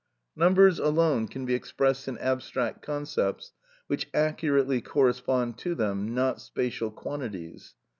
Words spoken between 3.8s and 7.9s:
which accurately correspond to them, not spacial quantities.